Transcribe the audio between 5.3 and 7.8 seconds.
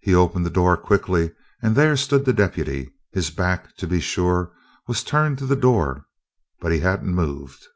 to the door, but he hadn't moved.